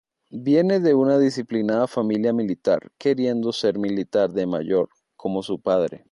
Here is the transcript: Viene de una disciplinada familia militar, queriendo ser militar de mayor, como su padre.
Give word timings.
Viene 0.43 0.79
de 0.79 0.95
una 0.95 1.19
disciplinada 1.19 1.85
familia 1.87 2.33
militar, 2.33 2.91
queriendo 2.97 3.53
ser 3.53 3.77
militar 3.77 4.31
de 4.33 4.47
mayor, 4.47 4.89
como 5.15 5.43
su 5.43 5.61
padre. 5.61 5.99